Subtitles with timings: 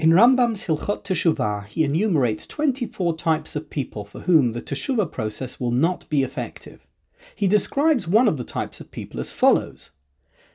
[0.00, 5.60] In Rambam's Hilchot Teshuvah, he enumerates 24 types of people for whom the Teshuvah process
[5.60, 6.86] will not be effective.
[7.34, 9.90] He describes one of the types of people as follows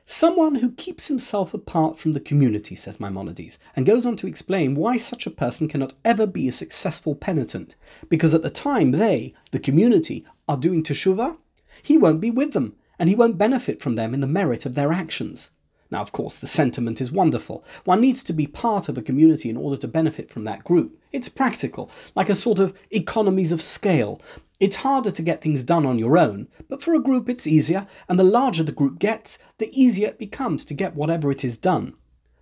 [0.04, 4.74] Someone who keeps himself apart from the community, says Maimonides, and goes on to explain
[4.74, 7.76] why such a person cannot ever be a successful penitent,
[8.08, 11.36] because at the time they, the community, are doing teshuvah,
[11.84, 14.74] he won't be with them, and he won't benefit from them in the merit of
[14.74, 15.52] their actions.
[15.90, 17.64] Now, of course, the sentiment is wonderful.
[17.84, 20.98] One needs to be part of a community in order to benefit from that group.
[21.12, 24.20] It's practical, like a sort of economies of scale.
[24.58, 27.86] It's harder to get things done on your own, but for a group it's easier,
[28.08, 31.56] and the larger the group gets, the easier it becomes to get whatever it is
[31.56, 31.94] done.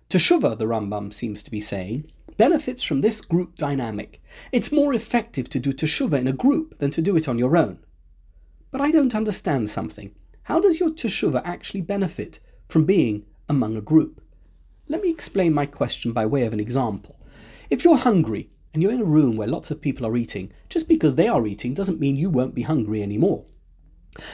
[0.09, 4.21] Teshuvah, the Rambam seems to be saying, benefits from this group dynamic.
[4.51, 7.57] It's more effective to do teshuvah in a group than to do it on your
[7.57, 7.79] own.
[8.71, 10.13] But I don't understand something.
[10.43, 14.21] How does your teshuvah actually benefit from being among a group.
[14.87, 17.19] Let me explain my question by way of an example.
[17.69, 20.87] If you're hungry and you're in a room where lots of people are eating, just
[20.87, 23.45] because they are eating doesn't mean you won't be hungry anymore.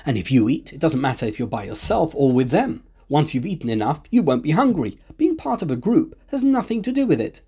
[0.05, 2.83] And if you eat, it doesn't matter if you're by yourself or with them.
[3.07, 4.99] Once you've eaten enough, you won't be hungry.
[5.17, 7.41] Being part of a group has nothing to do with it.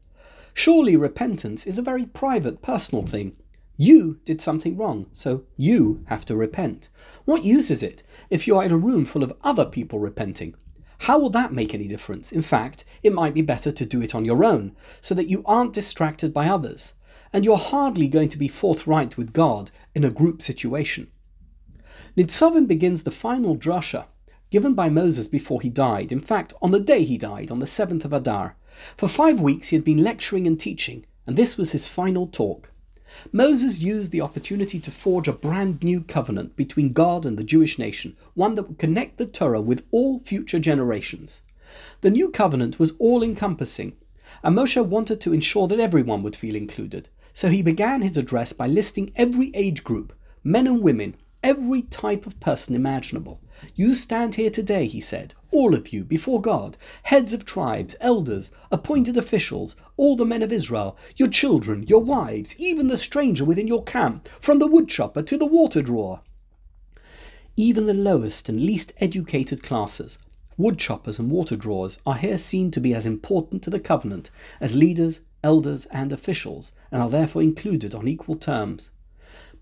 [0.54, 3.36] Surely repentance is a very private, personal thing.
[3.76, 6.90] You did something wrong, so you have to repent.
[7.26, 10.56] What use is it if you are in a room full of other people repenting?
[11.00, 12.32] How will that make any difference?
[12.32, 15.44] In fact, it might be better to do it on your own, so that you
[15.46, 16.94] aren't distracted by others,
[17.32, 21.12] and you're hardly going to be forthright with God in a group situation.
[22.16, 24.06] Nitzavim begins the final drasha
[24.54, 27.66] given by Moses before he died, in fact, on the day he died, on the
[27.66, 28.56] 7th of Adar.
[28.96, 32.70] For five weeks he had been lecturing and teaching, and this was his final talk.
[33.32, 37.78] Moses used the opportunity to forge a brand new covenant between God and the Jewish
[37.78, 41.42] nation, one that would connect the Torah with all future generations.
[42.02, 43.94] The new covenant was all encompassing,
[44.44, 47.10] and Moshe wanted to ensure that everyone would feel included.
[47.34, 52.26] So he began his address by listing every age group, men and women, every type
[52.26, 53.40] of person imaginable.
[53.76, 58.52] You stand here today, he said, all of you, before God, heads of tribes, elders,
[58.72, 63.68] appointed officials, all the men of Israel, your children, your wives, even the stranger within
[63.68, 66.22] your camp, from the woodchopper to the water drawer.
[67.56, 70.18] Even the lowest and least educated classes,
[70.58, 74.76] woodchoppers and water drawers, are here seen to be as important to the covenant as
[74.76, 78.90] leaders, elders, and officials, and are therefore included on equal terms.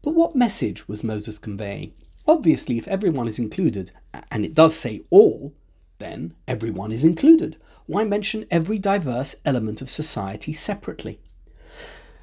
[0.02, 1.94] But what message was Moses conveying?
[2.32, 3.92] Obviously, if everyone is included,
[4.32, 5.54] and it does say all,
[6.00, 7.58] then everyone is included.
[7.88, 11.20] Why mention every diverse element of society separately?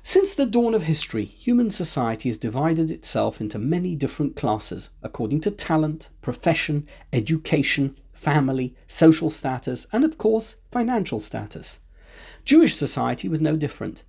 [0.02, 5.42] Since the dawn of history, human society has divided itself into many different classes according
[5.42, 11.80] to talent, profession, education, family, social status, and of course, financial status.
[12.46, 14.04] Jewish society was no different.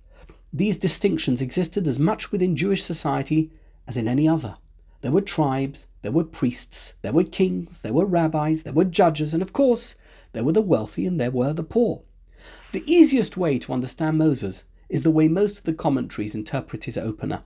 [0.50, 3.50] These distinctions existed as much within Jewish society
[3.86, 4.56] as in any other.
[5.00, 9.32] There were tribes, there were priests, there were kings, there were rabbis, there were judges,
[9.32, 9.94] and of course,
[10.32, 12.02] there were the wealthy and there were the poor.
[12.72, 16.98] The easiest way to understand Moses is the way most of the commentaries interpret his
[16.98, 17.42] opener.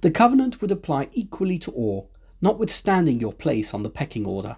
[0.00, 2.10] The covenant would apply equally to all,
[2.40, 4.56] notwithstanding your place on the pecking order.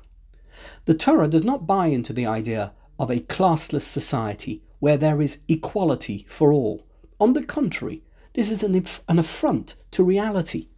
[0.85, 5.39] The Torah does not buy into the idea of a classless society where there is
[5.49, 6.85] equality for all.
[7.21, 8.03] On the contrary,
[8.35, 10.69] this is an, an affront to reality.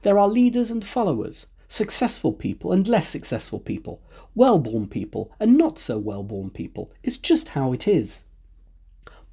[0.00, 4.02] There are leaders and followers, successful people and less successful people,
[4.34, 6.92] well born people and not so well born people.
[7.02, 8.24] It's just how it is.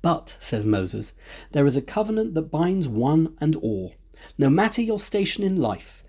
[0.01, 1.13] But, says Moses,
[1.51, 3.95] there is a covenant that binds one and all,
[4.37, 6.03] no matter your station in life,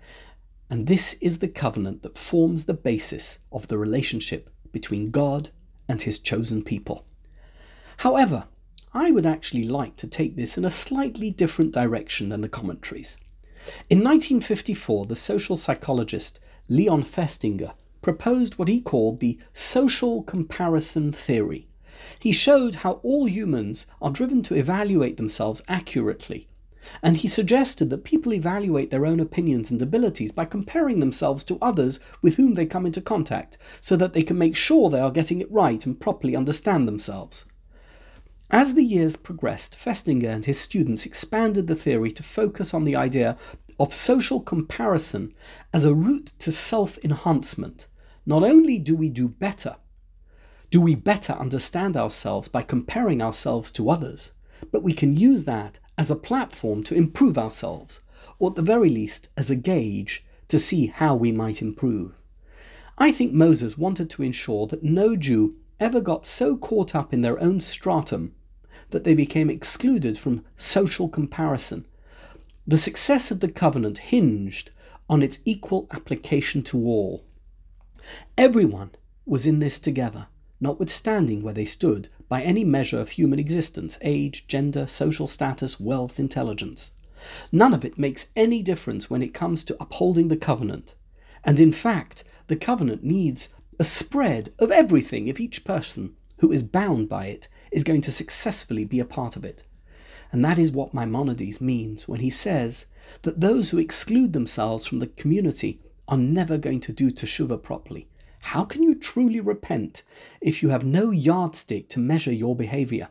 [0.69, 5.49] and this is the covenant that forms the basis of the relationship between God
[5.89, 7.05] and his chosen people.
[7.97, 8.47] However,
[8.93, 13.17] I would actually like to take this in a slightly different direction than the commentaries.
[13.89, 16.39] In 1954, the social psychologist
[16.69, 21.67] Leon Festinger proposed what he called the social comparison theory.
[22.19, 26.47] He showed how all humans are driven to evaluate themselves accurately,
[27.03, 31.59] and he suggested that people evaluate their own opinions and abilities by comparing themselves to
[31.61, 35.11] others with whom they come into contact, so that they can make sure they are
[35.11, 37.45] getting it right and properly understand themselves.
[38.53, 42.97] As the years progressed, Festinger and his students expanded the theory to focus on the
[42.97, 43.37] idea
[43.79, 45.33] of social comparison
[45.73, 47.87] as a route to self enhancement.
[48.25, 49.77] Not only do we do better,
[50.69, 54.31] do we better understand ourselves by comparing ourselves to others,
[54.69, 58.01] but we can use that as a platform to improve ourselves,
[58.37, 62.19] or at the very least as a gauge to see how we might improve.
[62.97, 67.21] I think Moses wanted to ensure that no Jew ever got so caught up in
[67.21, 68.35] their own stratum
[68.91, 71.85] that they became excluded from social comparison.
[72.67, 74.71] The success of the covenant hinged
[75.09, 77.25] on its equal application to all.
[78.37, 78.91] Everyone
[79.25, 80.27] was in this together,
[80.59, 86.19] notwithstanding where they stood by any measure of human existence age, gender, social status, wealth,
[86.19, 86.91] intelligence.
[87.51, 90.95] None of it makes any difference when it comes to upholding the covenant.
[91.43, 93.49] And in fact, the covenant needs
[93.79, 98.11] a spread of everything if each person who is bound by it is going to
[98.11, 99.63] successfully be a part of it.
[100.31, 102.85] And that is what Maimonides means when he says
[103.23, 108.07] that those who exclude themselves from the community are never going to do teshuvah properly.
[108.39, 110.03] How can you truly repent
[110.39, 113.09] if you have no yardstick to measure your behavior?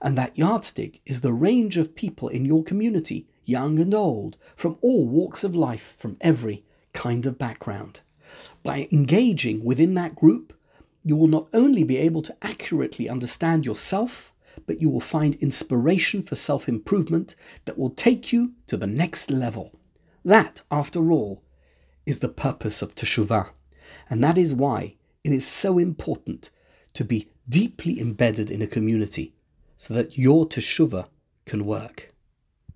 [0.00, 4.78] And that yardstick is the range of people in your community, young and old, from
[4.80, 8.00] all walks of life, from every kind of background.
[8.62, 10.52] By engaging within that group,
[11.02, 14.34] you will not only be able to accurately understand yourself,
[14.66, 19.30] but you will find inspiration for self improvement that will take you to the next
[19.30, 19.72] level.
[20.24, 21.42] That, after all,
[22.06, 23.50] is the purpose of Teshuvah.
[24.08, 26.50] And that is why it is so important
[26.94, 29.34] to be deeply embedded in a community
[29.76, 31.08] so that your Teshuvah
[31.46, 32.12] can work.